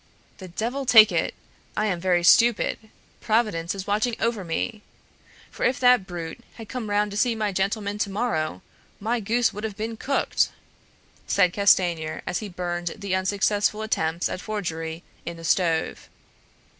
[0.39, 1.35] "The devil take it;
[1.77, 2.79] I am very stupid.
[3.19, 4.81] Providence is watching over me;
[5.51, 8.63] for if that brute had come round to see my gentlemen to morrow,
[8.99, 10.49] my goose would have been cooked!"
[11.27, 16.09] said Castanier, and he burned the unsuccessful attempts at forgery in the stove.